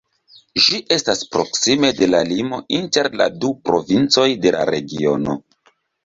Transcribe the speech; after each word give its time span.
Ĝi 0.67 0.77
estas 0.93 1.19
proksime 1.33 1.91
de 1.99 2.07
la 2.13 2.21
limo 2.29 2.59
inter 2.77 3.09
la 3.21 3.27
du 3.43 3.51
provincoj 3.67 4.25
de 4.47 4.55
la 4.57 4.63
regiono. 4.71 5.37